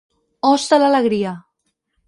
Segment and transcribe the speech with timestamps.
[0.51, 1.37] Os de l'alegria.